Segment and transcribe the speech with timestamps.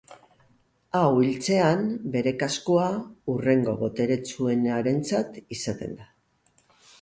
[0.99, 1.83] Hau hiltzean,
[2.15, 2.87] bere kaskoa
[3.35, 6.11] hurrengo boteretsuenarentzat izaten da.